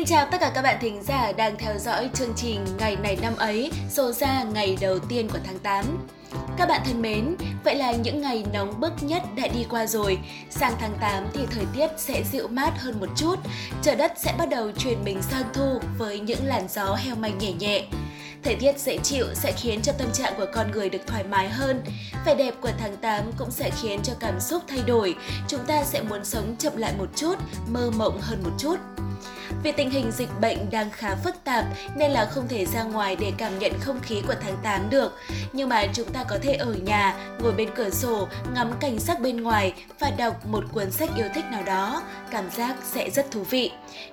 Xin 0.00 0.06
chào 0.06 0.26
tất 0.30 0.38
cả 0.40 0.52
các 0.54 0.62
bạn 0.62 0.76
thính 0.80 1.02
giả 1.02 1.32
đang 1.32 1.56
theo 1.58 1.78
dõi 1.78 2.10
chương 2.14 2.32
trình 2.36 2.64
Ngày 2.78 2.96
này 2.96 3.18
năm 3.22 3.36
ấy, 3.36 3.70
số 3.88 4.12
ra 4.12 4.42
ngày 4.42 4.78
đầu 4.80 4.98
tiên 4.98 5.28
của 5.28 5.38
tháng 5.44 5.58
8. 5.58 5.84
Các 6.56 6.68
bạn 6.68 6.80
thân 6.84 7.02
mến, 7.02 7.36
vậy 7.64 7.74
là 7.74 7.92
những 7.92 8.20
ngày 8.20 8.44
nóng 8.52 8.80
bức 8.80 8.92
nhất 9.00 9.22
đã 9.36 9.48
đi 9.54 9.66
qua 9.70 9.86
rồi. 9.86 10.18
Sang 10.50 10.72
tháng 10.80 10.92
8 11.00 11.24
thì 11.32 11.40
thời 11.50 11.64
tiết 11.74 11.88
sẽ 11.96 12.22
dịu 12.32 12.48
mát 12.48 12.70
hơn 12.78 13.00
một 13.00 13.06
chút, 13.16 13.36
trời 13.82 13.96
đất 13.96 14.12
sẽ 14.16 14.34
bắt 14.38 14.48
đầu 14.48 14.70
chuyển 14.78 15.04
mình 15.04 15.22
sang 15.22 15.44
thu 15.54 15.78
với 15.98 16.20
những 16.20 16.44
làn 16.44 16.68
gió 16.68 16.94
heo 16.94 17.16
may 17.16 17.32
nhẹ 17.40 17.52
nhẹ. 17.52 17.86
Thời 18.42 18.54
tiết 18.54 18.78
dễ 18.78 18.98
chịu 18.98 19.26
sẽ 19.34 19.52
khiến 19.52 19.82
cho 19.82 19.92
tâm 19.92 20.08
trạng 20.12 20.34
của 20.36 20.46
con 20.54 20.70
người 20.70 20.90
được 20.90 21.06
thoải 21.06 21.24
mái 21.24 21.48
hơn. 21.48 21.82
Vẻ 22.26 22.34
đẹp 22.34 22.54
của 22.60 22.70
tháng 22.78 22.96
8 22.96 23.32
cũng 23.38 23.50
sẽ 23.50 23.70
khiến 23.70 24.00
cho 24.02 24.12
cảm 24.20 24.40
xúc 24.40 24.62
thay 24.68 24.82
đổi. 24.86 25.16
Chúng 25.48 25.60
ta 25.66 25.84
sẽ 25.84 26.02
muốn 26.02 26.24
sống 26.24 26.56
chậm 26.58 26.76
lại 26.76 26.92
một 26.98 27.08
chút, 27.16 27.34
mơ 27.68 27.90
mộng 27.96 28.20
hơn 28.20 28.42
một 28.42 28.50
chút. 28.58 28.76
Vì 29.62 29.72
tình 29.72 29.90
hình 29.90 30.10
dịch 30.10 30.28
bệnh 30.40 30.70
đang 30.70 30.90
khá 30.90 31.14
phức 31.14 31.34
tạp 31.44 31.64
nên 31.96 32.10
là 32.10 32.24
không 32.24 32.48
thể 32.48 32.66
ra 32.66 32.82
ngoài 32.82 33.16
để 33.16 33.32
cảm 33.38 33.58
nhận 33.58 33.72
không 33.80 34.00
khí 34.00 34.22
của 34.26 34.34
tháng 34.40 34.56
8 34.62 34.90
được. 34.90 35.12
Nhưng 35.52 35.68
mà 35.68 35.86
chúng 35.92 36.12
ta 36.12 36.24
có 36.24 36.38
thể 36.42 36.54
ở 36.54 36.74
nhà, 36.74 37.16
ngồi 37.40 37.52
bên 37.52 37.68
cửa 37.74 37.90
sổ, 37.90 38.28
ngắm 38.54 38.72
cảnh 38.80 38.98
sắc 38.98 39.20
bên 39.20 39.42
ngoài 39.42 39.72
và 39.98 40.10
đọc 40.10 40.46
một 40.46 40.64
cuốn 40.72 40.90
sách 40.90 41.10
yêu 41.16 41.26
thích 41.34 41.44
nào 41.50 41.62
đó. 41.62 42.02
Cảm 42.30 42.50
giác 42.50 42.76
sẽ 42.92 43.10
rất 43.10 43.30
thú 43.30 43.42
vị. 43.50 43.70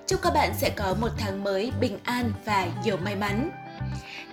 Chúc 0.08 0.22
các 0.22 0.34
bạn 0.34 0.54
sẽ 0.58 0.70
có 0.70 0.96
một 1.02 1.10
tháng 1.18 1.44
mới 1.44 1.72
bình 1.80 2.00
an 2.04 2.32
và 2.46 2.68
nhiều 2.84 2.98
may 2.98 3.16
mắn. 3.16 3.50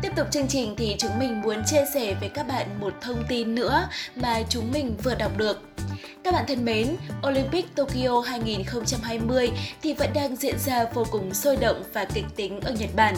Tiếp 0.04 0.12
tục 0.16 0.26
chương 0.30 0.48
trình 0.48 0.74
thì 0.76 0.96
chúng 0.98 1.18
mình 1.18 1.40
muốn 1.40 1.62
chia 1.66 1.84
sẻ 1.94 2.14
với 2.20 2.28
các 2.28 2.48
bạn 2.48 2.80
một 2.80 2.94
thông 3.00 3.24
tin 3.28 3.54
nữa 3.54 3.88
mà 4.16 4.42
chúng 4.48 4.72
mình 4.72 4.96
vừa 5.04 5.14
đọc 5.14 5.36
được. 5.36 5.62
Các 6.24 6.34
bạn 6.34 6.44
thân 6.48 6.64
mến, 6.64 6.96
Olympic 7.28 7.74
Tokyo 7.74 8.20
2020 8.20 9.50
thì 9.82 9.92
vẫn 9.92 10.10
đang 10.14 10.36
diễn 10.36 10.58
ra 10.58 10.84
vô 10.94 11.04
cùng 11.10 11.34
sôi 11.34 11.56
động 11.56 11.82
và 11.92 12.04
kịch 12.04 12.24
tính 12.36 12.60
ở 12.60 12.72
Nhật 12.72 12.90
Bản. 12.96 13.16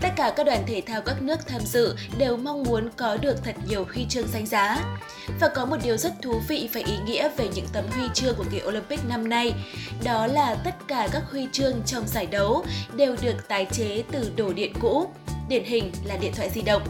Tất 0.00 0.08
cả 0.16 0.32
các 0.36 0.46
đoàn 0.46 0.62
thể 0.66 0.82
thao 0.86 1.00
các 1.00 1.22
nước 1.22 1.46
tham 1.46 1.60
dự 1.60 1.96
đều 2.18 2.36
mong 2.36 2.62
muốn 2.62 2.88
có 2.96 3.16
được 3.16 3.44
thật 3.44 3.56
nhiều 3.68 3.86
huy 3.94 4.06
chương 4.08 4.28
danh 4.32 4.46
giá. 4.46 4.84
Và 5.40 5.48
có 5.48 5.64
một 5.66 5.76
điều 5.84 5.96
rất 5.96 6.12
thú 6.22 6.40
vị 6.48 6.68
và 6.72 6.80
ý 6.86 6.94
nghĩa 7.06 7.28
về 7.36 7.48
những 7.54 7.66
tấm 7.72 7.84
huy 7.90 8.08
chương 8.14 8.34
của 8.34 8.44
kỳ 8.50 8.60
Olympic 8.66 9.00
năm 9.08 9.28
nay, 9.28 9.52
đó 10.04 10.26
là 10.26 10.54
tất 10.54 10.74
cả 10.88 11.08
các 11.12 11.22
huy 11.30 11.48
chương 11.52 11.82
trong 11.86 12.06
giải 12.06 12.26
đấu 12.26 12.64
đều 12.92 13.16
được 13.22 13.48
tái 13.48 13.66
chế 13.72 14.02
từ 14.12 14.32
đồ 14.36 14.52
điện 14.52 14.72
cũ, 14.80 15.10
điển 15.48 15.64
hình 15.64 15.92
là 16.04 16.16
điện 16.16 16.32
thoại 16.36 16.50
di 16.50 16.62
động. 16.62 16.82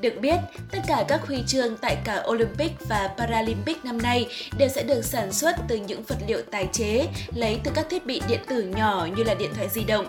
Được 0.00 0.14
biết, 0.20 0.36
tất 0.70 0.78
cả 0.88 1.04
các 1.08 1.26
huy 1.26 1.42
chương 1.46 1.76
tại 1.76 1.96
cả 2.04 2.22
Olympic 2.28 2.72
và 2.88 3.10
Paralympic 3.18 3.84
năm 3.84 4.02
nay 4.02 4.26
đều 4.58 4.68
sẽ 4.68 4.82
được 4.82 5.04
sản 5.04 5.32
xuất 5.32 5.56
từ 5.68 5.76
những 5.76 6.02
vật 6.02 6.16
liệu 6.28 6.42
tái 6.50 6.68
chế, 6.72 7.06
lấy 7.34 7.60
từ 7.64 7.70
các 7.74 7.86
thiết 7.90 8.06
bị 8.06 8.20
điện 8.28 8.40
tử 8.48 8.62
nhỏ 8.62 9.08
như 9.16 9.24
là 9.24 9.34
điện 9.34 9.50
thoại 9.54 9.68
di 9.68 9.84
động. 9.84 10.06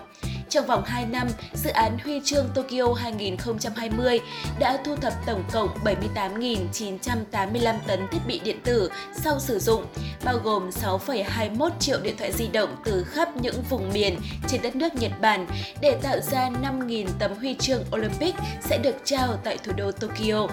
Trong 0.50 0.66
vòng 0.66 0.84
2 0.84 1.06
năm, 1.06 1.28
dự 1.54 1.70
án 1.70 1.98
Huy 2.04 2.20
chương 2.24 2.48
Tokyo 2.54 2.92
2020 2.96 4.20
đã 4.58 4.78
thu 4.84 4.96
thập 4.96 5.12
tổng 5.26 5.44
cộng 5.52 5.68
78.985 5.84 7.74
tấn 7.86 8.00
thiết 8.10 8.18
bị 8.26 8.40
điện 8.44 8.60
tử 8.64 8.90
sau 9.12 9.40
sử 9.40 9.58
dụng, 9.58 9.84
bao 10.24 10.38
gồm 10.44 10.70
6,21 10.70 11.70
triệu 11.78 12.00
điện 12.00 12.16
thoại 12.18 12.32
di 12.32 12.46
động 12.46 12.76
từ 12.84 13.04
khắp 13.04 13.36
những 13.36 13.62
vùng 13.70 13.92
miền 13.92 14.18
trên 14.48 14.62
đất 14.62 14.76
nước 14.76 14.94
Nhật 14.94 15.12
Bản 15.20 15.46
để 15.80 15.98
tạo 16.02 16.20
ra 16.20 16.50
5.000 16.62 17.06
tấm 17.18 17.34
huy 17.34 17.54
chương 17.54 17.84
Olympic 17.96 18.34
sẽ 18.60 18.78
được 18.78 18.96
trao 19.04 19.36
tại 19.44 19.58
thủ 19.64 19.72
đô 19.76 19.92
Tokyo. 19.92 20.48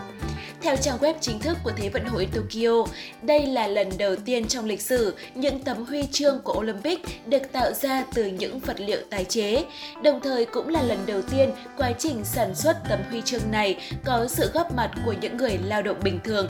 Theo 0.67 0.75
trang 0.75 0.97
web 0.97 1.13
chính 1.21 1.39
thức 1.39 1.57
của 1.63 1.71
Thế 1.77 1.89
vận 1.89 2.05
hội 2.05 2.27
Tokyo, 2.33 2.85
đây 3.21 3.45
là 3.45 3.67
lần 3.67 3.89
đầu 3.97 4.15
tiên 4.15 4.47
trong 4.47 4.65
lịch 4.65 4.81
sử 4.81 5.15
những 5.35 5.59
tấm 5.59 5.85
huy 5.85 6.03
chương 6.11 6.39
của 6.43 6.53
Olympic 6.53 6.99
được 7.25 7.51
tạo 7.51 7.71
ra 7.73 8.05
từ 8.13 8.25
những 8.25 8.59
vật 8.59 8.79
liệu 8.79 8.99
tái 9.09 9.25
chế, 9.25 9.63
đồng 10.03 10.19
thời 10.21 10.45
cũng 10.45 10.69
là 10.69 10.83
lần 10.83 10.97
đầu 11.05 11.21
tiên 11.21 11.51
quá 11.77 11.91
trình 11.99 12.25
sản 12.25 12.55
xuất 12.55 12.77
tấm 12.89 12.99
huy 13.09 13.21
chương 13.21 13.52
này 13.52 13.77
có 14.05 14.27
sự 14.27 14.52
góp 14.53 14.75
mặt 14.75 14.92
của 15.05 15.14
những 15.21 15.37
người 15.37 15.58
lao 15.65 15.81
động 15.81 15.97
bình 16.03 16.19
thường. 16.23 16.49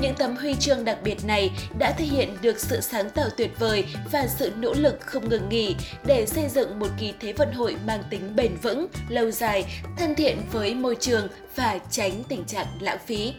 Những 0.00 0.14
tấm 0.14 0.36
huy 0.36 0.54
chương 0.54 0.84
đặc 0.84 0.98
biệt 1.04 1.24
này 1.24 1.50
đã 1.78 1.92
thể 1.98 2.04
hiện 2.04 2.36
được 2.42 2.60
sự 2.60 2.80
sáng 2.80 3.10
tạo 3.10 3.28
tuyệt 3.36 3.50
vời 3.58 3.84
và 4.12 4.26
sự 4.26 4.52
nỗ 4.56 4.74
lực 4.74 5.00
không 5.00 5.28
ngừng 5.28 5.48
nghỉ 5.48 5.76
để 6.06 6.26
xây 6.26 6.48
dựng 6.48 6.78
một 6.78 6.88
kỳ 6.98 7.12
Thế 7.20 7.32
vận 7.32 7.52
hội 7.52 7.76
mang 7.86 8.02
tính 8.10 8.36
bền 8.36 8.56
vững, 8.62 8.86
lâu 9.08 9.30
dài, 9.30 9.64
thân 9.98 10.14
thiện 10.14 10.38
với 10.52 10.74
môi 10.74 10.96
trường 11.00 11.28
và 11.56 11.78
tránh 11.90 12.12
tình 12.28 12.44
trạng 12.44 12.66
lãng 12.80 12.98
phí. 13.06 13.32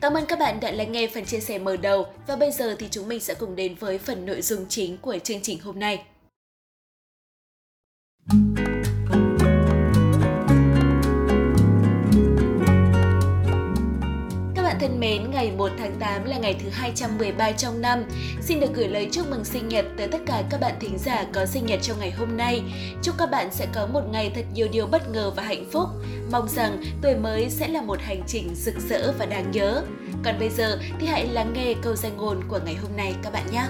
Cảm 0.00 0.14
ơn 0.14 0.26
các 0.26 0.38
bạn 0.38 0.60
đã 0.60 0.70
lắng 0.70 0.92
nghe 0.92 1.08
phần 1.14 1.24
chia 1.24 1.40
sẻ 1.40 1.58
mở 1.58 1.76
đầu 1.76 2.06
và 2.26 2.36
bây 2.36 2.50
giờ 2.50 2.76
thì 2.78 2.88
chúng 2.90 3.08
mình 3.08 3.20
sẽ 3.20 3.34
cùng 3.34 3.56
đến 3.56 3.74
với 3.74 3.98
phần 3.98 4.26
nội 4.26 4.42
dung 4.42 4.66
chính 4.68 4.98
của 4.98 5.18
chương 5.24 5.42
trình 5.42 5.60
hôm 5.60 5.78
nay. 5.78 6.04
1 15.68 15.74
tháng 15.78 15.96
8 16.00 16.24
là 16.24 16.38
ngày 16.38 16.56
thứ 16.62 16.68
213 16.68 17.52
trong 17.52 17.80
năm. 17.80 18.04
Xin 18.42 18.60
được 18.60 18.74
gửi 18.74 18.88
lời 18.88 19.08
chúc 19.12 19.30
mừng 19.30 19.44
sinh 19.44 19.68
nhật 19.68 19.84
tới 19.96 20.08
tất 20.08 20.18
cả 20.26 20.42
các 20.50 20.60
bạn 20.60 20.74
thính 20.80 20.98
giả 20.98 21.24
có 21.32 21.46
sinh 21.46 21.66
nhật 21.66 21.78
trong 21.82 21.98
ngày 22.00 22.10
hôm 22.10 22.36
nay. 22.36 22.62
Chúc 23.02 23.14
các 23.18 23.30
bạn 23.30 23.48
sẽ 23.52 23.66
có 23.74 23.86
một 23.86 24.02
ngày 24.10 24.32
thật 24.34 24.44
nhiều 24.54 24.68
điều 24.72 24.86
bất 24.86 25.10
ngờ 25.10 25.32
và 25.36 25.42
hạnh 25.42 25.64
phúc. 25.72 25.88
Mong 26.32 26.48
rằng 26.48 26.82
tuổi 27.02 27.14
mới 27.14 27.50
sẽ 27.50 27.68
là 27.68 27.82
một 27.82 28.00
hành 28.00 28.22
trình 28.26 28.54
rực 28.54 28.74
rỡ 28.88 29.12
và 29.18 29.26
đáng 29.26 29.50
nhớ. 29.50 29.82
Còn 30.24 30.38
bây 30.38 30.48
giờ 30.48 30.78
thì 31.00 31.06
hãy 31.06 31.26
lắng 31.26 31.52
nghe 31.52 31.74
câu 31.82 31.96
danh 31.96 32.16
ngôn 32.16 32.40
của 32.48 32.60
ngày 32.64 32.74
hôm 32.74 32.96
nay 32.96 33.14
các 33.22 33.32
bạn 33.32 33.44
nhé. 33.52 33.64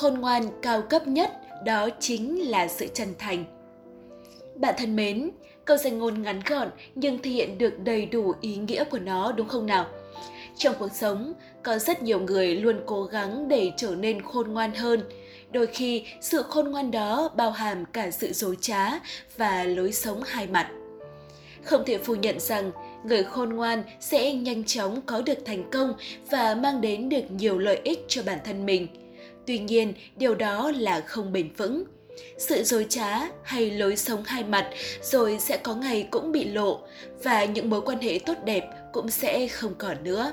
Khôn 0.00 0.20
ngoan 0.20 0.42
cao 0.62 0.82
cấp 0.82 1.06
nhất, 1.06 1.30
đó 1.64 1.88
chính 2.00 2.50
là 2.50 2.68
sự 2.68 2.86
chân 2.94 3.08
thành. 3.18 3.44
Bạn 4.54 4.74
thân 4.78 4.96
mến, 4.96 5.30
câu 5.64 5.76
danh 5.76 5.98
ngôn 5.98 6.22
ngắn 6.22 6.40
gọn 6.46 6.68
nhưng 6.94 7.22
thể 7.22 7.30
hiện 7.30 7.58
được 7.58 7.78
đầy 7.78 8.06
đủ 8.06 8.32
ý 8.40 8.56
nghĩa 8.56 8.84
của 8.84 8.98
nó, 8.98 9.32
đúng 9.32 9.48
không 9.48 9.66
nào? 9.66 9.86
Trong 10.56 10.74
cuộc 10.78 10.92
sống, 10.92 11.32
có 11.62 11.78
rất 11.78 12.02
nhiều 12.02 12.20
người 12.20 12.54
luôn 12.54 12.80
cố 12.86 13.04
gắng 13.04 13.48
để 13.48 13.72
trở 13.76 13.94
nên 13.94 14.22
khôn 14.22 14.52
ngoan 14.52 14.74
hơn. 14.74 15.00
Đôi 15.50 15.66
khi, 15.66 16.04
sự 16.20 16.42
khôn 16.42 16.70
ngoan 16.70 16.90
đó 16.90 17.30
bao 17.36 17.50
hàm 17.50 17.84
cả 17.84 18.10
sự 18.10 18.32
dối 18.32 18.56
trá 18.60 18.90
và 19.36 19.64
lối 19.64 19.92
sống 19.92 20.22
hai 20.26 20.46
mặt. 20.46 20.70
Không 21.64 21.82
thể 21.86 21.98
phủ 21.98 22.14
nhận 22.14 22.40
rằng 22.40 22.70
người 23.04 23.24
khôn 23.24 23.48
ngoan 23.48 23.82
sẽ 24.00 24.32
nhanh 24.32 24.64
chóng 24.64 25.00
có 25.06 25.22
được 25.22 25.38
thành 25.44 25.70
công 25.70 25.94
và 26.30 26.54
mang 26.54 26.80
đến 26.80 27.08
được 27.08 27.30
nhiều 27.30 27.58
lợi 27.58 27.80
ích 27.84 28.04
cho 28.08 28.22
bản 28.26 28.38
thân 28.44 28.66
mình. 28.66 28.86
Tuy 29.50 29.58
nhiên, 29.58 29.92
điều 30.16 30.34
đó 30.34 30.72
là 30.76 31.00
không 31.00 31.32
bền 31.32 31.52
vững. 31.56 31.84
Sự 32.38 32.62
dối 32.62 32.86
trá 32.88 33.20
hay 33.42 33.70
lối 33.70 33.96
sống 33.96 34.24
hai 34.24 34.44
mặt 34.44 34.70
rồi 35.02 35.38
sẽ 35.40 35.56
có 35.56 35.74
ngày 35.74 36.08
cũng 36.10 36.32
bị 36.32 36.44
lộ 36.44 36.80
và 37.22 37.44
những 37.44 37.70
mối 37.70 37.80
quan 37.80 37.98
hệ 37.98 38.18
tốt 38.26 38.34
đẹp 38.44 38.64
cũng 38.92 39.10
sẽ 39.10 39.48
không 39.48 39.74
còn 39.78 39.96
nữa. 40.04 40.32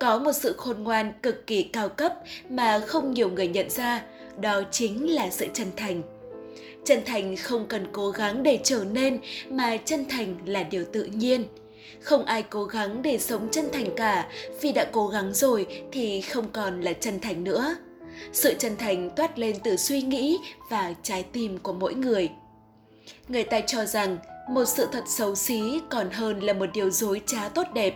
Có 0.00 0.18
một 0.18 0.32
sự 0.32 0.54
khôn 0.56 0.82
ngoan 0.82 1.12
cực 1.22 1.46
kỳ 1.46 1.62
cao 1.62 1.88
cấp 1.88 2.14
mà 2.48 2.80
không 2.86 3.14
nhiều 3.14 3.30
người 3.30 3.48
nhận 3.48 3.70
ra, 3.70 4.02
đó 4.40 4.62
chính 4.70 5.14
là 5.14 5.30
sự 5.30 5.46
chân 5.54 5.68
thành. 5.76 6.02
Chân 6.84 6.98
thành 7.06 7.36
không 7.36 7.66
cần 7.68 7.86
cố 7.92 8.10
gắng 8.10 8.42
để 8.42 8.58
trở 8.64 8.84
nên 8.92 9.20
mà 9.50 9.76
chân 9.76 10.04
thành 10.08 10.36
là 10.46 10.62
điều 10.62 10.84
tự 10.92 11.04
nhiên 11.04 11.44
không 12.00 12.24
ai 12.24 12.42
cố 12.42 12.64
gắng 12.64 13.02
để 13.02 13.18
sống 13.18 13.48
chân 13.50 13.64
thành 13.72 13.86
cả 13.96 14.28
vì 14.60 14.72
đã 14.72 14.86
cố 14.92 15.08
gắng 15.08 15.34
rồi 15.34 15.66
thì 15.92 16.20
không 16.20 16.52
còn 16.52 16.80
là 16.80 16.92
chân 16.92 17.20
thành 17.20 17.44
nữa 17.44 17.76
sự 18.32 18.54
chân 18.58 18.76
thành 18.76 19.10
toát 19.16 19.38
lên 19.38 19.56
từ 19.64 19.76
suy 19.76 20.02
nghĩ 20.02 20.38
và 20.70 20.94
trái 21.02 21.22
tim 21.22 21.58
của 21.58 21.72
mỗi 21.72 21.94
người. 21.94 22.28
Người 23.28 23.44
ta 23.44 23.60
cho 23.60 23.84
rằng 23.84 24.18
một 24.50 24.64
sự 24.64 24.88
thật 24.92 25.04
xấu 25.06 25.34
xí 25.34 25.80
còn 25.90 26.10
hơn 26.10 26.40
là 26.40 26.52
một 26.52 26.66
điều 26.74 26.90
dối 26.90 27.20
trá 27.26 27.48
tốt 27.48 27.66
đẹp. 27.74 27.94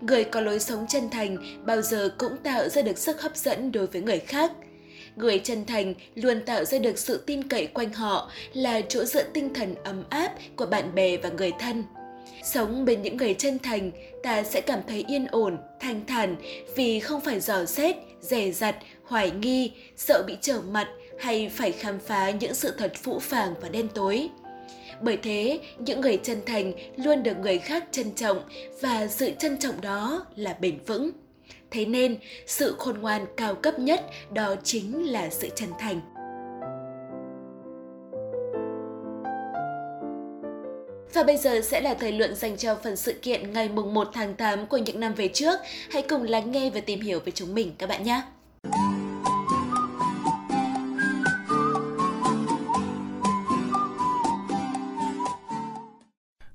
Người 0.00 0.24
có 0.24 0.40
lối 0.40 0.60
sống 0.60 0.86
chân 0.88 1.10
thành 1.10 1.36
bao 1.66 1.82
giờ 1.82 2.14
cũng 2.18 2.36
tạo 2.36 2.68
ra 2.68 2.82
được 2.82 2.98
sức 2.98 3.22
hấp 3.22 3.36
dẫn 3.36 3.72
đối 3.72 3.86
với 3.86 4.02
người 4.02 4.18
khác. 4.18 4.52
Người 5.16 5.38
chân 5.38 5.64
thành 5.66 5.94
luôn 6.14 6.40
tạo 6.46 6.64
ra 6.64 6.78
được 6.78 6.98
sự 6.98 7.22
tin 7.26 7.48
cậy 7.48 7.66
quanh 7.66 7.92
họ 7.92 8.30
là 8.52 8.80
chỗ 8.88 9.04
dựa 9.04 9.22
tinh 9.22 9.54
thần 9.54 9.74
ấm 9.84 10.04
áp 10.10 10.32
của 10.56 10.66
bạn 10.66 10.94
bè 10.94 11.16
và 11.16 11.28
người 11.28 11.52
thân. 11.58 11.84
Sống 12.44 12.84
bên 12.84 13.02
những 13.02 13.16
người 13.16 13.34
chân 13.34 13.58
thành, 13.58 13.90
ta 14.22 14.42
sẽ 14.42 14.60
cảm 14.60 14.80
thấy 14.88 15.04
yên 15.08 15.26
ổn, 15.26 15.58
thanh 15.80 16.06
thản 16.06 16.36
vì 16.76 17.00
không 17.00 17.20
phải 17.20 17.40
dò 17.40 17.64
xét, 17.64 17.96
dè 18.20 18.50
dặt 18.50 18.76
hoài 19.12 19.30
nghi, 19.30 19.72
sợ 19.96 20.24
bị 20.26 20.36
trở 20.40 20.60
mặt 20.70 20.88
hay 21.18 21.48
phải 21.48 21.72
khám 21.72 21.98
phá 21.98 22.30
những 22.30 22.54
sự 22.54 22.74
thật 22.78 22.92
phũ 23.02 23.18
phàng 23.18 23.54
và 23.60 23.68
đen 23.68 23.88
tối 23.94 24.28
bởi 25.00 25.16
thế, 25.16 25.60
những 25.78 26.00
người 26.00 26.20
chân 26.22 26.38
thành 26.46 26.72
luôn 26.96 27.22
được 27.22 27.38
người 27.38 27.58
khác 27.58 27.84
trân 27.90 28.10
trọng 28.10 28.42
và 28.80 29.06
sự 29.06 29.30
trân 29.38 29.58
trọng 29.58 29.80
đó 29.80 30.26
là 30.36 30.56
bền 30.60 30.78
vững 30.86 31.10
thế 31.70 31.84
nên, 31.84 32.16
sự 32.46 32.74
khôn 32.78 32.98
ngoan 33.00 33.26
cao 33.36 33.54
cấp 33.54 33.78
nhất 33.78 34.06
đó 34.32 34.54
chính 34.64 35.12
là 35.12 35.30
sự 35.30 35.48
chân 35.54 35.68
thành 35.78 36.00
Và 41.14 41.22
bây 41.22 41.36
giờ 41.36 41.60
sẽ 41.60 41.80
là 41.80 41.94
thời 41.94 42.12
lượng 42.12 42.34
dành 42.34 42.56
cho 42.56 42.78
phần 42.82 42.96
sự 42.96 43.12
kiện 43.12 43.52
ngày 43.52 43.68
mùng 43.68 43.94
1 43.94 44.08
tháng 44.12 44.34
8 44.34 44.66
của 44.66 44.76
những 44.76 45.00
năm 45.00 45.14
về 45.14 45.28
trước. 45.28 45.60
Hãy 45.90 46.02
cùng 46.02 46.22
lắng 46.22 46.50
nghe 46.50 46.70
và 46.70 46.80
tìm 46.80 47.00
hiểu 47.00 47.20
về 47.24 47.32
chúng 47.34 47.54
mình, 47.54 47.72
các 47.78 47.88
bạn 47.88 48.04
nhé! 48.04 48.22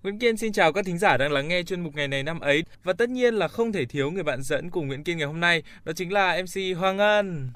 Nguyễn 0.08 0.20
Kiên 0.20 0.38
xin 0.38 0.54
chào 0.54 0.74
các 0.74 0.86
thính 0.86 0.98
giả 0.98 1.18
đang 1.18 1.32
lắng 1.32 1.48
nghe 1.48 1.64
chuyên 1.64 1.82
mục 1.82 1.96
ngày 1.96 2.08
này 2.08 2.24
năm 2.24 2.40
ấy 2.40 2.64
và 2.84 2.94
tất 2.94 3.10
nhiên 3.10 3.34
là 3.34 3.48
không 3.48 3.72
thể 3.72 3.86
thiếu 3.86 4.12
người 4.12 4.24
bạn 4.24 4.42
dẫn 4.42 4.70
cùng 4.70 4.88
Nguyễn 4.88 5.04
Kiên 5.04 5.18
ngày 5.18 5.28
hôm 5.28 5.40
nay, 5.40 5.64
đó 5.86 5.94
chính 5.96 6.14
là 6.14 6.42
MC 6.42 6.78
Hoàng 6.78 6.98
Ngân. 6.98 7.50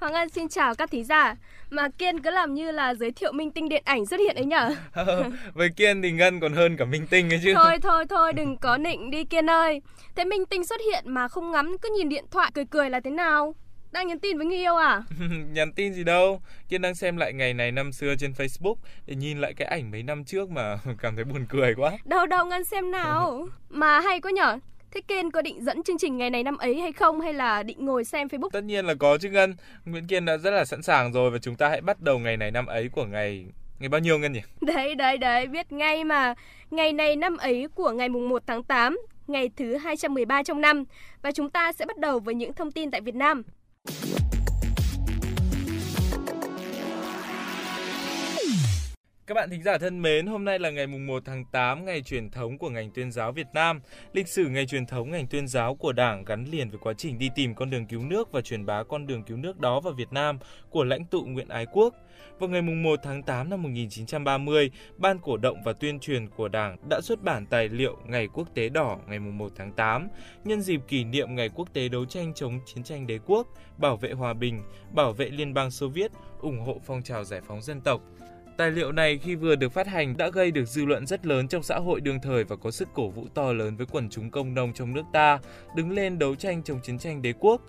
Hoàng 0.00 0.12
Ngân 0.12 0.28
xin 0.28 0.48
chào 0.48 0.74
các 0.74 0.90
thính 0.90 1.04
giả. 1.04 1.36
Mà 1.70 1.88
Kiên 1.98 2.20
cứ 2.20 2.30
làm 2.30 2.54
như 2.54 2.70
là 2.70 2.94
giới 2.94 3.12
thiệu 3.12 3.32
minh 3.32 3.50
tinh 3.50 3.68
điện 3.68 3.82
ảnh 3.86 4.06
xuất 4.06 4.20
hiện 4.20 4.36
ấy 4.36 4.44
nhở? 4.44 4.70
với 5.54 5.68
Kiên 5.76 6.02
thì 6.02 6.12
Ngân 6.12 6.40
còn 6.40 6.52
hơn 6.52 6.76
cả 6.76 6.84
minh 6.84 7.06
tinh 7.10 7.30
ấy 7.30 7.40
chứ. 7.44 7.52
Thôi 7.54 7.78
thôi 7.82 8.04
thôi 8.08 8.32
đừng 8.32 8.56
có 8.56 8.76
nịnh 8.76 9.10
đi 9.10 9.24
Kiên 9.24 9.50
ơi. 9.50 9.82
Thế 10.16 10.24
minh 10.24 10.46
tinh 10.46 10.64
xuất 10.64 10.80
hiện 10.80 11.04
mà 11.06 11.28
không 11.28 11.50
ngắm 11.50 11.76
cứ 11.82 11.88
nhìn 11.98 12.08
điện 12.08 12.24
thoại 12.30 12.50
cười 12.54 12.64
cười 12.64 12.90
là 12.90 13.00
thế 13.00 13.10
nào? 13.10 13.54
Đang 13.94 14.08
nhắn 14.08 14.18
tin 14.18 14.38
với 14.38 14.46
người 14.46 14.56
yêu 14.56 14.76
à? 14.76 15.02
nhắn 15.52 15.72
tin 15.72 15.94
gì 15.94 16.04
đâu. 16.04 16.40
Kiên 16.68 16.82
đang 16.82 16.94
xem 16.94 17.16
lại 17.16 17.32
ngày 17.32 17.54
này 17.54 17.72
năm 17.72 17.92
xưa 17.92 18.14
trên 18.18 18.32
Facebook 18.32 18.74
để 19.06 19.14
nhìn 19.14 19.38
lại 19.38 19.54
cái 19.54 19.68
ảnh 19.68 19.90
mấy 19.90 20.02
năm 20.02 20.24
trước 20.24 20.50
mà 20.50 20.78
cảm 20.98 21.16
thấy 21.16 21.24
buồn 21.24 21.46
cười 21.48 21.74
quá. 21.74 21.92
Đâu 22.04 22.26
đâu 22.26 22.46
Ngân 22.46 22.64
xem 22.64 22.90
nào. 22.90 23.46
mà 23.68 24.00
hay 24.00 24.20
quá 24.20 24.30
nhở. 24.30 24.58
Thế 24.90 25.00
Kiên 25.00 25.30
có 25.30 25.42
định 25.42 25.64
dẫn 25.64 25.82
chương 25.82 25.98
trình 25.98 26.18
ngày 26.18 26.30
này 26.30 26.42
năm 26.42 26.56
ấy 26.56 26.80
hay 26.80 26.92
không 26.92 27.20
hay 27.20 27.32
là 27.32 27.62
định 27.62 27.84
ngồi 27.84 28.04
xem 28.04 28.28
Facebook? 28.28 28.48
Tất 28.52 28.64
nhiên 28.64 28.86
là 28.86 28.94
có 28.94 29.18
chứ 29.18 29.30
Ngân. 29.30 29.54
Nguyễn 29.84 30.06
Kiên 30.06 30.24
đã 30.24 30.36
rất 30.36 30.50
là 30.50 30.64
sẵn 30.64 30.82
sàng 30.82 31.12
rồi 31.12 31.30
và 31.30 31.38
chúng 31.38 31.56
ta 31.56 31.68
hãy 31.68 31.80
bắt 31.80 32.00
đầu 32.00 32.18
ngày 32.18 32.36
này 32.36 32.50
năm 32.50 32.66
ấy 32.66 32.88
của 32.88 33.04
ngày 33.04 33.46
Ngày 33.78 33.88
bao 33.88 34.00
nhiêu 34.00 34.18
Ngân 34.18 34.32
nhỉ? 34.32 34.40
Đấy, 34.60 34.94
đấy, 34.94 35.18
đấy, 35.18 35.46
biết 35.46 35.72
ngay 35.72 36.04
mà. 36.04 36.34
Ngày 36.70 36.92
này 36.92 37.16
năm 37.16 37.36
ấy 37.36 37.68
của 37.74 37.90
ngày 37.90 38.08
mùng 38.08 38.28
1 38.28 38.42
tháng 38.46 38.62
8, 38.62 38.98
ngày 39.26 39.50
thứ 39.56 39.76
213 39.76 40.42
trong 40.42 40.60
năm. 40.60 40.84
Và 41.22 41.32
chúng 41.32 41.50
ta 41.50 41.72
sẽ 41.72 41.86
bắt 41.86 41.98
đầu 41.98 42.20
với 42.20 42.34
những 42.34 42.52
thông 42.52 42.72
tin 42.72 42.90
tại 42.90 43.00
Việt 43.00 43.14
Nam. 43.14 43.42
Thank 43.86 44.34
you. 44.34 44.43
Các 49.26 49.34
bạn 49.34 49.50
thính 49.50 49.62
giả 49.62 49.78
thân 49.78 50.02
mến, 50.02 50.26
hôm 50.26 50.44
nay 50.44 50.58
là 50.58 50.70
ngày 50.70 50.86
mùng 50.86 51.06
1 51.06 51.22
tháng 51.24 51.44
8, 51.44 51.84
ngày 51.84 52.02
truyền 52.02 52.30
thống 52.30 52.58
của 52.58 52.70
ngành 52.70 52.90
tuyên 52.90 53.12
giáo 53.12 53.32
Việt 53.32 53.46
Nam. 53.54 53.80
Lịch 54.12 54.28
sử 54.28 54.48
ngày 54.48 54.66
truyền 54.66 54.86
thống 54.86 55.10
ngành 55.10 55.26
tuyên 55.26 55.48
giáo 55.48 55.74
của 55.74 55.92
Đảng 55.92 56.24
gắn 56.24 56.44
liền 56.44 56.70
với 56.70 56.78
quá 56.82 56.92
trình 56.94 57.18
đi 57.18 57.30
tìm 57.34 57.54
con 57.54 57.70
đường 57.70 57.86
cứu 57.86 58.02
nước 58.02 58.32
và 58.32 58.40
truyền 58.40 58.66
bá 58.66 58.82
con 58.82 59.06
đường 59.06 59.22
cứu 59.22 59.36
nước 59.36 59.60
đó 59.60 59.80
vào 59.80 59.92
Việt 59.92 60.12
Nam 60.12 60.38
của 60.70 60.84
lãnh 60.84 61.04
tụ 61.04 61.22
Nguyễn 61.22 61.48
Ái 61.48 61.66
Quốc. 61.72 61.94
Vào 62.38 62.48
ngày 62.48 62.62
mùng 62.62 62.82
1 62.82 63.00
tháng 63.02 63.22
8 63.22 63.50
năm 63.50 63.62
1930, 63.62 64.70
Ban 64.96 65.18
cổ 65.18 65.36
động 65.36 65.62
và 65.64 65.72
tuyên 65.72 66.00
truyền 66.00 66.28
của 66.28 66.48
Đảng 66.48 66.76
đã 66.88 67.00
xuất 67.00 67.22
bản 67.22 67.46
tài 67.46 67.68
liệu 67.68 67.96
Ngày 68.06 68.28
Quốc 68.34 68.48
tế 68.54 68.68
đỏ 68.68 68.98
ngày 69.06 69.18
mùng 69.18 69.38
1 69.38 69.52
tháng 69.56 69.72
8, 69.72 70.08
nhân 70.44 70.62
dịp 70.62 70.80
kỷ 70.88 71.04
niệm 71.04 71.34
Ngày 71.34 71.50
Quốc 71.54 71.68
tế 71.72 71.88
đấu 71.88 72.04
tranh 72.04 72.34
chống 72.34 72.60
chiến 72.66 72.84
tranh 72.84 73.06
đế 73.06 73.18
quốc, 73.26 73.48
bảo 73.78 73.96
vệ 73.96 74.12
hòa 74.12 74.34
bình, 74.34 74.62
bảo 74.94 75.12
vệ 75.12 75.28
Liên 75.28 75.54
bang 75.54 75.70
Xô 75.70 75.88
Viết, 75.88 76.10
ủng 76.40 76.60
hộ 76.60 76.80
phong 76.86 77.02
trào 77.02 77.24
giải 77.24 77.40
phóng 77.46 77.62
dân 77.62 77.80
tộc. 77.80 78.00
Tài 78.56 78.70
liệu 78.70 78.92
này 78.92 79.18
khi 79.18 79.34
vừa 79.34 79.54
được 79.54 79.72
phát 79.72 79.86
hành 79.86 80.16
đã 80.16 80.28
gây 80.28 80.50
được 80.50 80.64
dư 80.64 80.84
luận 80.84 81.06
rất 81.06 81.26
lớn 81.26 81.48
trong 81.48 81.62
xã 81.62 81.78
hội 81.78 82.00
đương 82.00 82.18
thời 82.22 82.44
và 82.44 82.56
có 82.56 82.70
sức 82.70 82.88
cổ 82.94 83.08
vũ 83.08 83.26
to 83.34 83.52
lớn 83.52 83.76
với 83.76 83.86
quần 83.90 84.08
chúng 84.10 84.30
công 84.30 84.54
nông 84.54 84.72
trong 84.72 84.94
nước 84.94 85.02
ta, 85.12 85.38
đứng 85.76 85.90
lên 85.90 86.18
đấu 86.18 86.34
tranh 86.34 86.62
chống 86.62 86.80
chiến 86.82 86.98
tranh 86.98 87.22
đế 87.22 87.32
quốc. 87.38 87.62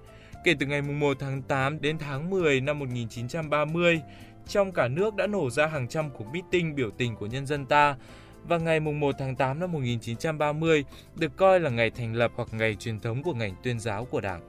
Kể 0.43 0.55
từ 0.59 0.65
ngày 0.65 0.81
1 0.81 1.17
tháng 1.19 1.41
8 1.41 1.81
đến 1.81 1.97
tháng 1.97 2.29
10 2.29 2.61
năm 2.61 2.79
1930, 2.79 4.01
trong 4.47 4.71
cả 4.71 4.87
nước 4.87 5.15
đã 5.15 5.27
nổ 5.27 5.49
ra 5.49 5.67
hàng 5.67 5.87
trăm 5.87 6.09
cuộc 6.09 6.25
meeting 6.33 6.75
biểu 6.75 6.91
tình 6.91 7.15
của 7.15 7.25
nhân 7.25 7.45
dân 7.45 7.65
ta, 7.65 7.95
và 8.43 8.57
ngày 8.57 8.79
1 8.79 9.15
tháng 9.19 9.35
8 9.35 9.59
năm 9.59 9.71
1930 9.71 10.85
được 11.15 11.37
coi 11.37 11.59
là 11.59 11.69
ngày 11.69 11.89
thành 11.89 12.15
lập 12.15 12.31
hoặc 12.35 12.47
ngày 12.51 12.75
truyền 12.75 12.99
thống 12.99 13.23
của 13.23 13.33
ngành 13.33 13.55
tuyên 13.63 13.79
giáo 13.79 14.05
của 14.05 14.21
Đảng. 14.21 14.41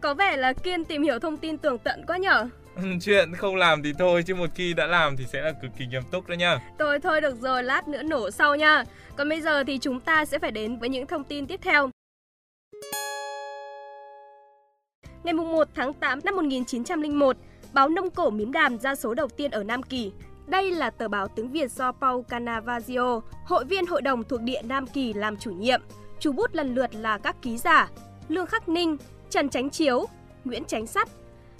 Có 0.00 0.14
vẻ 0.14 0.36
là 0.36 0.52
Kiên 0.52 0.84
tìm 0.84 1.02
hiểu 1.02 1.18
thông 1.18 1.36
tin 1.36 1.58
tường 1.58 1.78
tận 1.78 2.04
quá 2.06 2.16
nhở? 2.16 2.48
Chuyện 3.00 3.34
không 3.34 3.56
làm 3.56 3.82
thì 3.82 3.92
thôi 3.98 4.22
chứ 4.26 4.34
một 4.34 4.50
khi 4.54 4.74
đã 4.74 4.86
làm 4.86 5.16
thì 5.16 5.24
sẽ 5.32 5.42
là 5.42 5.52
cực 5.62 5.70
kỳ 5.78 5.86
nghiêm 5.86 6.02
túc 6.10 6.28
đó 6.28 6.34
nha. 6.34 6.58
Thôi 6.78 6.98
thôi 7.02 7.20
được 7.20 7.40
rồi, 7.40 7.62
lát 7.62 7.88
nữa 7.88 8.02
nổ 8.02 8.30
sau 8.30 8.56
nha. 8.56 8.84
Còn 9.16 9.28
bây 9.28 9.40
giờ 9.40 9.64
thì 9.64 9.78
chúng 9.78 10.00
ta 10.00 10.24
sẽ 10.24 10.38
phải 10.38 10.50
đến 10.50 10.78
với 10.78 10.88
những 10.88 11.06
thông 11.06 11.24
tin 11.24 11.46
tiếp 11.46 11.60
theo. 11.62 11.90
Ngày 15.24 15.34
1 15.34 15.68
tháng 15.74 15.92
8 15.92 16.20
năm 16.24 16.36
1901, 16.36 17.36
báo 17.72 17.88
Nông 17.88 18.10
Cổ 18.10 18.30
Mím 18.30 18.52
Đàm 18.52 18.78
ra 18.78 18.94
số 18.94 19.14
đầu 19.14 19.28
tiên 19.28 19.50
ở 19.50 19.64
Nam 19.64 19.82
Kỳ. 19.82 20.12
Đây 20.46 20.70
là 20.70 20.90
tờ 20.90 21.08
báo 21.08 21.28
tiếng 21.28 21.52
Việt 21.52 21.70
do 21.70 21.92
Paul 21.92 22.20
Canavazio, 22.28 23.20
hội 23.44 23.64
viên 23.64 23.86
hội 23.86 24.02
đồng 24.02 24.24
thuộc 24.24 24.40
địa 24.40 24.62
Nam 24.62 24.86
Kỳ 24.86 25.12
làm 25.12 25.36
chủ 25.36 25.50
nhiệm. 25.50 25.80
Chủ 26.20 26.32
bút 26.32 26.54
lần 26.54 26.74
lượt 26.74 26.94
là 26.94 27.18
các 27.18 27.36
ký 27.42 27.56
giả 27.56 27.88
Lương 28.28 28.46
Khắc 28.46 28.68
Ninh, 28.68 28.96
Trần 29.30 29.48
tránh 29.48 29.70
Chiếu, 29.70 30.06
Nguyễn 30.44 30.64
tránh 30.64 30.86
Sắt, 30.86 31.08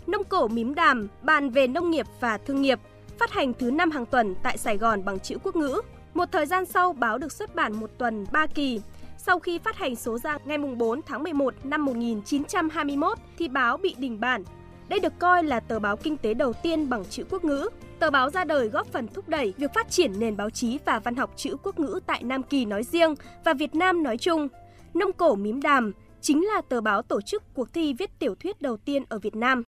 Nông 0.06 0.25
cổ 0.25 0.49
mím 0.49 0.75
đàm 0.75 1.08
bàn 1.23 1.50
về 1.50 1.67
nông 1.67 1.91
nghiệp 1.91 2.06
và 2.20 2.38
thương 2.38 2.62
nghiệp, 2.62 2.79
phát 3.19 3.31
hành 3.31 3.53
thứ 3.55 3.70
năm 3.70 3.91
hàng 3.91 4.06
tuần 4.06 4.35
tại 4.43 4.58
Sài 4.58 4.76
Gòn 4.76 5.05
bằng 5.05 5.20
chữ 5.20 5.37
quốc 5.43 5.56
ngữ. 5.56 5.81
Một 6.14 6.32
thời 6.32 6.47
gian 6.47 6.67
sau, 6.67 6.93
báo 6.93 7.19
được 7.19 7.32
xuất 7.32 7.55
bản 7.55 7.81
một 7.81 7.91
tuần 7.99 8.26
ba 8.32 8.47
kỳ. 8.47 8.81
Sau 9.19 9.38
khi 9.38 9.58
phát 9.58 9.76
hành 9.76 9.97
số 9.97 10.19
ra 10.19 10.38
ngày 10.44 10.58
4 10.58 11.00
tháng 11.06 11.23
11 11.23 11.55
năm 11.64 11.85
1921 11.85 13.19
thì 13.38 13.49
báo 13.49 13.76
bị 13.76 13.94
đình 13.99 14.20
bản. 14.20 14.44
Đây 14.88 15.00
được 15.00 15.12
coi 15.19 15.44
là 15.44 15.61
tờ 15.61 15.79
báo 15.79 15.97
kinh 15.97 16.17
tế 16.17 16.35
đầu 16.35 16.53
tiên 16.53 16.88
bằng 16.88 17.05
chữ 17.05 17.25
quốc 17.31 17.44
ngữ. 17.44 17.69
Tờ 17.99 18.11
báo 18.11 18.31
ra 18.31 18.44
đời 18.44 18.69
góp 18.69 18.87
phần 18.87 19.08
thúc 19.08 19.29
đẩy 19.29 19.55
việc 19.56 19.75
phát 19.75 19.91
triển 19.91 20.20
nền 20.20 20.37
báo 20.37 20.50
chí 20.50 20.79
và 20.85 20.99
văn 20.99 21.17
học 21.17 21.31
chữ 21.37 21.56
quốc 21.62 21.79
ngữ 21.79 22.00
tại 22.06 22.23
Nam 22.23 22.43
Kỳ 22.43 22.64
nói 22.64 22.82
riêng 22.82 23.14
và 23.44 23.55
Việt 23.55 23.75
Nam 23.75 24.03
nói 24.03 24.17
chung. 24.17 24.49
Nông 24.94 25.12
cổ 25.12 25.35
mím 25.35 25.62
đàm 25.62 25.93
chính 26.20 26.44
là 26.47 26.61
tờ 26.69 26.81
báo 26.81 27.03
tổ 27.03 27.20
chức 27.20 27.43
cuộc 27.55 27.73
thi 27.73 27.94
viết 27.94 28.19
tiểu 28.19 28.35
thuyết 28.35 28.62
đầu 28.62 28.76
tiên 28.76 29.05
ở 29.08 29.19
Việt 29.19 29.37
Nam. 29.37 29.62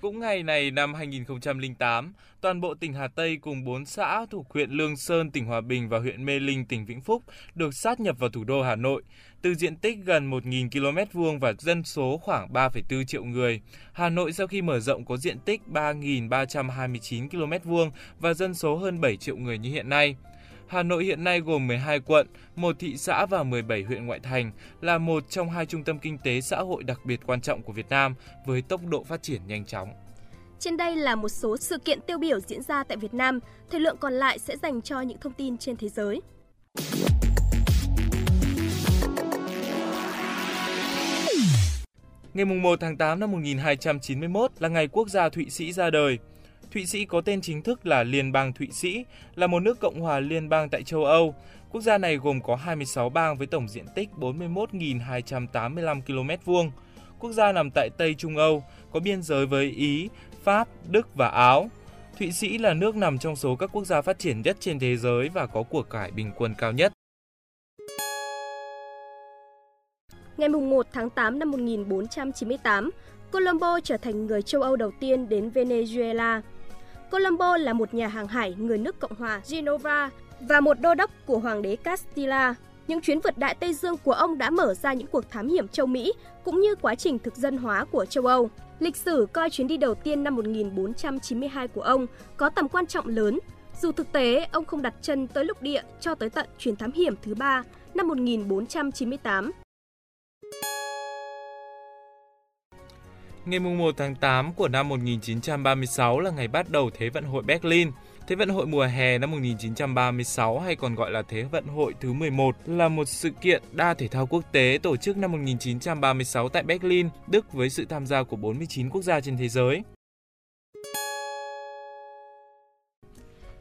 Cũng 0.00 0.20
ngày 0.20 0.42
này 0.42 0.70
năm 0.70 0.94
2008, 0.94 2.14
toàn 2.40 2.60
bộ 2.60 2.74
tỉnh 2.74 2.92
Hà 2.92 3.08
Tây 3.08 3.38
cùng 3.40 3.64
4 3.64 3.84
xã 3.84 4.26
thuộc 4.30 4.52
huyện 4.52 4.70
Lương 4.70 4.96
Sơn, 4.96 5.30
tỉnh 5.30 5.44
Hòa 5.44 5.60
Bình 5.60 5.88
và 5.88 5.98
huyện 5.98 6.24
Mê 6.24 6.40
Linh, 6.40 6.64
tỉnh 6.64 6.86
Vĩnh 6.86 7.00
Phúc 7.00 7.22
được 7.54 7.70
sát 7.74 8.00
nhập 8.00 8.16
vào 8.18 8.30
thủ 8.30 8.44
đô 8.44 8.62
Hà 8.62 8.76
Nội. 8.76 9.02
Từ 9.42 9.54
diện 9.54 9.76
tích 9.76 9.98
gần 10.04 10.30
1.000 10.30 10.70
km 10.70 11.18
vuông 11.18 11.38
và 11.38 11.52
dân 11.58 11.84
số 11.84 12.20
khoảng 12.22 12.52
3,4 12.52 13.04
triệu 13.04 13.24
người, 13.24 13.60
Hà 13.92 14.08
Nội 14.08 14.32
sau 14.32 14.46
khi 14.46 14.62
mở 14.62 14.80
rộng 14.80 15.04
có 15.04 15.16
diện 15.16 15.38
tích 15.38 15.60
3.329 15.72 17.28
km 17.28 17.68
vuông 17.68 17.90
và 18.20 18.34
dân 18.34 18.54
số 18.54 18.76
hơn 18.76 19.00
7 19.00 19.16
triệu 19.16 19.36
người 19.36 19.58
như 19.58 19.70
hiện 19.70 19.88
nay. 19.88 20.16
Hà 20.68 20.82
Nội 20.82 21.04
hiện 21.04 21.24
nay 21.24 21.40
gồm 21.40 21.66
12 21.66 22.00
quận, 22.00 22.26
một 22.56 22.76
thị 22.78 22.96
xã 22.96 23.26
và 23.26 23.42
17 23.42 23.82
huyện 23.82 24.06
ngoại 24.06 24.20
thành, 24.20 24.52
là 24.80 24.98
một 24.98 25.30
trong 25.30 25.50
hai 25.50 25.66
trung 25.66 25.84
tâm 25.84 25.98
kinh 25.98 26.18
tế 26.18 26.40
xã 26.40 26.56
hội 26.56 26.82
đặc 26.84 27.00
biệt 27.04 27.20
quan 27.26 27.40
trọng 27.40 27.62
của 27.62 27.72
Việt 27.72 27.88
Nam 27.90 28.14
với 28.46 28.62
tốc 28.62 28.80
độ 28.88 29.04
phát 29.04 29.22
triển 29.22 29.40
nhanh 29.46 29.64
chóng. 29.64 29.88
Trên 30.58 30.76
đây 30.76 30.96
là 30.96 31.14
một 31.14 31.28
số 31.28 31.56
sự 31.56 31.78
kiện 31.78 32.00
tiêu 32.00 32.18
biểu 32.18 32.40
diễn 32.40 32.62
ra 32.62 32.84
tại 32.84 32.96
Việt 32.96 33.14
Nam, 33.14 33.40
thời 33.70 33.80
lượng 33.80 33.96
còn 34.00 34.12
lại 34.12 34.38
sẽ 34.38 34.56
dành 34.56 34.82
cho 34.82 35.00
những 35.00 35.18
thông 35.20 35.32
tin 35.32 35.58
trên 35.58 35.76
thế 35.76 35.88
giới. 35.88 36.20
Ngày 42.34 42.44
1 42.44 42.80
tháng 42.80 42.96
8 42.96 43.20
năm 43.20 43.32
1291 43.32 44.50
là 44.58 44.68
ngày 44.68 44.88
quốc 44.88 45.08
gia 45.08 45.28
Thụy 45.28 45.50
Sĩ 45.50 45.72
ra 45.72 45.90
đời. 45.90 46.18
Thụy 46.70 46.86
Sĩ 46.86 47.04
có 47.04 47.20
tên 47.20 47.40
chính 47.40 47.62
thức 47.62 47.86
là 47.86 48.02
Liên 48.02 48.32
bang 48.32 48.52
Thụy 48.52 48.68
Sĩ, 48.72 49.04
là 49.34 49.46
một 49.46 49.60
nước 49.60 49.80
cộng 49.80 50.00
hòa 50.00 50.20
liên 50.20 50.48
bang 50.48 50.68
tại 50.68 50.82
châu 50.82 51.04
Âu. 51.04 51.34
Quốc 51.70 51.80
gia 51.80 51.98
này 51.98 52.16
gồm 52.16 52.40
có 52.42 52.56
26 52.56 53.08
bang 53.10 53.36
với 53.36 53.46
tổng 53.46 53.68
diện 53.68 53.84
tích 53.94 54.08
41.285 54.18 56.00
km 56.02 56.44
vuông. 56.44 56.70
Quốc 57.18 57.32
gia 57.32 57.52
nằm 57.52 57.70
tại 57.74 57.88
Tây 57.98 58.14
Trung 58.14 58.36
Âu, 58.36 58.64
có 58.92 59.00
biên 59.00 59.22
giới 59.22 59.46
với 59.46 59.64
Ý, 59.70 60.08
Pháp, 60.44 60.68
Đức 60.90 61.14
và 61.14 61.28
Áo. 61.28 61.70
Thụy 62.18 62.32
Sĩ 62.32 62.58
là 62.58 62.74
nước 62.74 62.96
nằm 62.96 63.18
trong 63.18 63.36
số 63.36 63.56
các 63.56 63.70
quốc 63.72 63.84
gia 63.84 64.02
phát 64.02 64.18
triển 64.18 64.42
nhất 64.42 64.56
trên 64.60 64.78
thế 64.78 64.96
giới 64.96 65.28
và 65.28 65.46
có 65.46 65.62
của 65.62 65.82
cải 65.82 66.10
bình 66.10 66.32
quân 66.36 66.54
cao 66.58 66.72
nhất. 66.72 66.92
Ngày 70.36 70.48
1 70.48 70.86
tháng 70.92 71.10
8 71.10 71.38
năm 71.38 71.50
1498, 71.50 72.90
Colombo 73.32 73.80
trở 73.84 73.96
thành 73.96 74.26
người 74.26 74.42
châu 74.42 74.62
Âu 74.62 74.76
đầu 74.76 74.92
tiên 75.00 75.28
đến 75.28 75.50
Venezuela. 75.54 76.40
Colombo 77.10 77.56
là 77.56 77.72
một 77.72 77.94
nhà 77.94 78.08
hàng 78.08 78.28
hải 78.28 78.54
người 78.58 78.78
nước 78.78 79.00
Cộng 79.00 79.14
hòa 79.18 79.40
Genova 79.50 80.10
và 80.40 80.60
một 80.60 80.80
đô 80.80 80.94
đốc 80.94 81.10
của 81.26 81.38
Hoàng 81.38 81.62
đế 81.62 81.76
Castilla. 81.76 82.54
Những 82.88 83.00
chuyến 83.00 83.20
vượt 83.20 83.38
đại 83.38 83.54
Tây 83.54 83.74
Dương 83.74 83.96
của 83.96 84.12
ông 84.12 84.38
đã 84.38 84.50
mở 84.50 84.74
ra 84.74 84.92
những 84.92 85.06
cuộc 85.06 85.30
thám 85.30 85.48
hiểm 85.48 85.68
châu 85.68 85.86
Mỹ 85.86 86.12
cũng 86.44 86.60
như 86.60 86.74
quá 86.74 86.94
trình 86.94 87.18
thực 87.18 87.36
dân 87.36 87.56
hóa 87.56 87.84
của 87.84 88.04
châu 88.04 88.26
Âu. 88.26 88.50
Lịch 88.78 88.96
sử 88.96 89.26
coi 89.32 89.50
chuyến 89.50 89.66
đi 89.66 89.76
đầu 89.76 89.94
tiên 89.94 90.24
năm 90.24 90.36
1492 90.36 91.68
của 91.68 91.82
ông 91.82 92.06
có 92.36 92.48
tầm 92.48 92.68
quan 92.68 92.86
trọng 92.86 93.08
lớn, 93.08 93.38
dù 93.80 93.92
thực 93.92 94.12
tế 94.12 94.48
ông 94.52 94.64
không 94.64 94.82
đặt 94.82 94.94
chân 95.02 95.26
tới 95.26 95.44
lục 95.44 95.62
địa 95.62 95.82
cho 96.00 96.14
tới 96.14 96.30
tận 96.30 96.46
chuyến 96.58 96.76
thám 96.76 96.92
hiểm 96.92 97.14
thứ 97.22 97.34
ba 97.34 97.62
năm 97.94 98.08
1498. 98.08 99.52
Ngày 103.46 103.60
1 103.60 103.94
tháng 103.96 104.14
8 104.14 104.52
của 104.52 104.68
năm 104.68 104.88
1936 104.88 106.20
là 106.20 106.30
ngày 106.30 106.48
bắt 106.48 106.70
đầu 106.70 106.90
Thế 106.94 107.08
vận 107.08 107.24
hội 107.24 107.42
Berlin. 107.42 107.90
Thế 108.28 108.36
vận 108.36 108.48
hội 108.48 108.66
mùa 108.66 108.84
hè 108.84 109.18
năm 109.18 109.30
1936 109.30 110.60
hay 110.60 110.76
còn 110.76 110.94
gọi 110.94 111.10
là 111.10 111.22
Thế 111.22 111.42
vận 111.42 111.66
hội 111.66 111.94
thứ 112.00 112.12
11 112.12 112.56
là 112.66 112.88
một 112.88 113.04
sự 113.04 113.30
kiện 113.30 113.62
đa 113.72 113.94
thể 113.94 114.08
thao 114.08 114.26
quốc 114.26 114.44
tế 114.52 114.78
tổ 114.82 114.96
chức 114.96 115.16
năm 115.16 115.32
1936 115.32 116.48
tại 116.48 116.62
Berlin, 116.62 117.08
Đức 117.26 117.52
với 117.52 117.70
sự 117.70 117.84
tham 117.84 118.06
gia 118.06 118.22
của 118.22 118.36
49 118.36 118.90
quốc 118.90 119.02
gia 119.02 119.20
trên 119.20 119.36
thế 119.36 119.48
giới. 119.48 119.82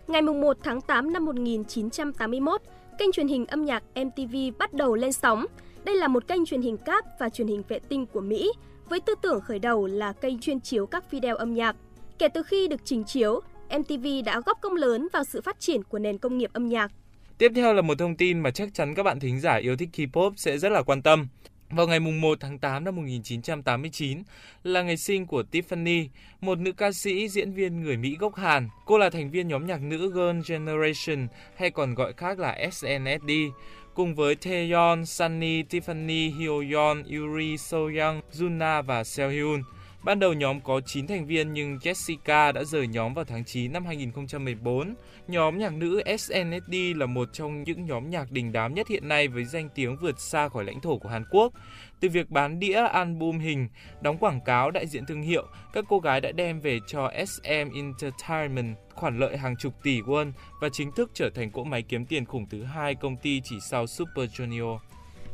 Ngày 0.08 0.22
1 0.22 0.58
tháng 0.64 0.82
8 0.82 1.14
năm 1.14 1.26
1981, 1.26 2.62
kênh 3.00 3.12
truyền 3.12 3.28
hình 3.28 3.46
âm 3.46 3.66
nhạc 3.66 3.84
MTV 3.96 4.36
bắt 4.60 4.74
đầu 4.74 4.96
lên 4.96 5.14
sóng. 5.14 5.46
Đây 5.84 5.96
là 5.96 6.08
một 6.08 6.28
kênh 6.28 6.46
truyền 6.46 6.62
hình 6.62 6.78
cáp 6.78 7.06
và 7.20 7.30
truyền 7.30 7.48
hình 7.48 7.64
vệ 7.68 7.80
tinh 7.80 8.06
của 8.06 8.22
Mỹ, 8.22 8.52
với 8.90 9.00
tư 9.00 9.16
tưởng 9.22 9.42
khởi 9.42 9.60
đầu 9.60 9.86
là 9.86 10.14
kênh 10.14 10.40
chuyên 10.40 10.60
chiếu 10.60 10.86
các 10.86 11.12
video 11.12 11.36
âm 11.36 11.54
nhạc. 11.54 11.76
Kể 12.20 12.28
từ 12.28 12.44
khi 12.44 12.68
được 12.68 12.82
trình 12.86 13.04
chiếu, 13.04 13.42
MTV 13.80 14.08
đã 14.26 14.42
góp 14.46 14.62
công 14.62 14.74
lớn 14.74 15.08
vào 15.14 15.24
sự 15.24 15.42
phát 15.42 15.60
triển 15.60 15.84
của 15.84 16.00
nền 16.00 16.18
công 16.18 16.38
nghiệp 16.38 16.50
âm 16.54 16.70
nhạc. 16.70 16.92
Tiếp 17.38 17.52
theo 17.56 17.74
là 17.74 17.82
một 17.82 18.00
thông 18.00 18.18
tin 18.18 18.40
mà 18.40 18.52
chắc 18.52 18.74
chắn 18.74 18.96
các 18.96 19.04
bạn 19.04 19.20
thính 19.20 19.40
giả 19.40 19.56
yêu 19.56 19.78
thích 19.78 19.90
K-pop 19.94 20.32
sẽ 20.36 20.58
rất 20.58 20.70
là 20.70 20.82
quan 20.82 21.02
tâm. 21.02 21.28
Vào 21.70 21.88
ngày 21.88 22.00
1 22.00 22.38
tháng 22.40 22.60
8 22.60 22.84
năm 22.84 22.96
1989 22.96 24.24
là 24.64 24.82
ngày 24.82 24.98
sinh 24.98 25.26
của 25.26 25.44
Tiffany, 25.52 26.08
một 26.42 26.58
nữ 26.60 26.72
ca 26.72 26.92
sĩ 26.92 27.30
diễn 27.30 27.54
viên 27.54 27.84
người 27.84 27.98
Mỹ 27.98 28.16
gốc 28.20 28.36
Hàn. 28.36 28.70
Cô 28.86 28.98
là 28.98 29.10
thành 29.10 29.32
viên 29.32 29.48
nhóm 29.48 29.68
nhạc 29.68 29.82
nữ 29.82 30.12
Girl 30.14 30.52
Generation 30.54 31.28
hay 31.56 31.70
còn 31.72 31.96
gọi 31.96 32.14
khác 32.14 32.40
là 32.40 32.70
SNSD, 32.72 33.32
cùng 33.94 34.16
với 34.16 34.36
Taeyeon, 34.36 35.06
Sunny, 35.06 35.64
Tiffany, 35.64 36.38
Hyoyeon, 36.38 37.04
Yuri, 37.04 37.58
Soyoung, 37.58 38.22
Juna 38.34 38.84
và 38.84 39.04
Seohyun. 39.04 39.64
Ban 40.06 40.20
đầu 40.20 40.34
nhóm 40.34 40.62
có 40.62 40.82
9 40.82 41.08
thành 41.08 41.26
viên 41.26 41.54
nhưng 41.54 41.78
Jessica 41.78 42.54
đã 42.54 42.64
rời 42.64 42.88
nhóm 42.88 43.14
vào 43.14 43.26
tháng 43.26 43.46
9 43.46 43.74
năm 43.74 43.86
2014. 43.86 44.96
Nhóm 45.28 45.58
nhạc 45.58 45.74
nữ 45.74 46.04
SNSD 46.18 46.74
là 46.96 47.06
một 47.06 47.30
trong 47.34 47.64
những 47.64 47.86
nhóm 47.86 48.10
nhạc 48.10 48.32
đình 48.32 48.52
đám 48.52 48.74
nhất 48.74 48.88
hiện 48.88 49.08
nay 49.08 49.28
với 49.28 49.46
danh 49.46 49.70
tiếng 49.76 49.98
vượt 49.98 50.20
xa 50.20 50.50
khỏi 50.50 50.64
lãnh 50.64 50.82
thổ 50.82 50.98
của 50.98 51.10
Hàn 51.10 51.24
Quốc. 51.32 51.54
Từ 52.00 52.10
việc 52.10 52.30
bán 52.30 52.60
đĩa, 52.60 52.88
album 52.88 53.40
hình, 53.40 53.68
đóng 54.02 54.18
quảng 54.18 54.42
cáo 54.46 54.72
đại 54.72 54.88
diện 54.88 55.06
thương 55.06 55.22
hiệu, 55.22 55.48
các 55.74 55.86
cô 55.90 56.00
gái 56.00 56.22
đã 56.22 56.32
đem 56.32 56.60
về 56.60 56.80
cho 56.88 57.12
SM 57.28 57.76
Entertainment 57.76 58.76
khoản 58.94 59.20
lợi 59.20 59.38
hàng 59.38 59.56
chục 59.58 59.74
tỷ 59.84 60.02
won 60.02 60.32
và 60.62 60.70
chính 60.70 60.92
thức 60.92 61.12
trở 61.14 61.30
thành 61.30 61.52
cỗ 61.52 61.64
máy 61.64 61.82
kiếm 61.82 62.06
tiền 62.06 62.26
khủng 62.26 62.50
thứ 62.50 62.64
hai 62.64 62.96
công 62.96 63.18
ty 63.18 63.42
chỉ 63.44 63.56
sau 63.70 63.88
Super 63.88 64.30
Junior. 64.30 64.78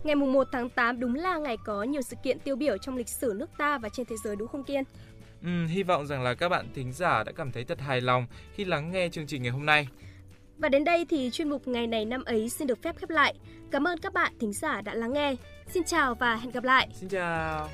Ngày 0.03 0.15
1 0.15 0.48
tháng 0.51 0.70
8 0.70 1.00
đúng 1.00 1.15
là 1.15 1.38
ngày 1.38 1.58
có 1.65 1.84
nhiều 1.84 2.01
sự 2.01 2.15
kiện 2.24 2.39
tiêu 2.39 2.55
biểu 2.55 2.77
trong 2.77 2.96
lịch 2.96 3.10
sử 3.10 3.34
nước 3.36 3.50
ta 3.58 3.77
và 3.77 3.89
trên 3.89 4.05
thế 4.05 4.15
giới 4.24 4.36
đúng 4.36 4.48
không 4.48 4.63
Kiên? 4.63 4.84
Ừ, 5.43 5.65
hy 5.65 5.84
vọng 5.84 6.08
rằng 6.08 6.24
là 6.24 6.34
các 6.34 6.50
bạn 6.50 6.65
thính 6.75 6.91
giả 6.91 7.24
đã 7.24 7.31
cảm 7.31 7.51
thấy 7.51 7.63
thật 7.63 7.79
hài 7.79 8.01
lòng 8.01 8.27
khi 8.53 8.65
lắng 8.65 8.91
nghe 8.91 9.10
chương 9.10 9.27
trình 9.27 9.43
ngày 9.43 9.51
hôm 9.51 9.65
nay. 9.65 9.88
Và 10.58 10.70
đến 10.70 10.84
đây 10.84 11.05
thì 11.10 11.29
chuyên 11.34 11.50
mục 11.50 11.67
ngày 11.67 11.88
này 11.88 12.05
năm 12.05 12.24
ấy 12.24 12.50
xin 12.50 12.67
được 12.67 12.84
phép 12.84 12.96
khép 12.98 13.10
lại. 13.10 13.36
Cảm 13.72 13.88
ơn 13.88 14.00
các 14.00 14.13
bạn 14.13 14.34
thính 14.39 14.53
giả 14.53 14.81
đã 14.81 14.93
lắng 14.93 15.13
nghe. 15.13 15.36
Xin 15.67 15.84
chào 15.84 16.15
và 16.15 16.36
hẹn 16.36 16.51
gặp 16.51 16.63
lại. 16.63 16.89
Xin 16.93 17.10
chào. 17.10 17.70